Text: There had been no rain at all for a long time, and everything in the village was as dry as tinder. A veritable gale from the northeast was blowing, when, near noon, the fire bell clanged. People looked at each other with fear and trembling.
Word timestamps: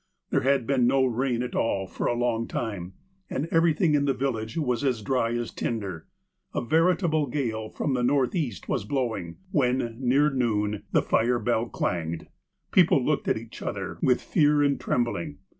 There 0.31 0.41
had 0.41 0.65
been 0.65 0.87
no 0.87 1.05
rain 1.05 1.43
at 1.43 1.55
all 1.55 1.85
for 1.85 2.07
a 2.07 2.15
long 2.15 2.47
time, 2.47 2.93
and 3.29 3.45
everything 3.51 3.93
in 3.93 4.05
the 4.05 4.15
village 4.15 4.57
was 4.57 4.83
as 4.83 5.03
dry 5.03 5.33
as 5.35 5.51
tinder. 5.51 6.07
A 6.55 6.61
veritable 6.65 7.27
gale 7.27 7.69
from 7.69 7.93
the 7.93 8.01
northeast 8.01 8.67
was 8.67 8.83
blowing, 8.83 9.37
when, 9.51 9.97
near 9.99 10.31
noon, 10.31 10.85
the 10.91 11.03
fire 11.03 11.37
bell 11.37 11.67
clanged. 11.69 12.25
People 12.71 13.05
looked 13.05 13.27
at 13.27 13.37
each 13.37 13.61
other 13.61 13.99
with 14.01 14.23
fear 14.23 14.63
and 14.63 14.79
trembling. 14.79 15.37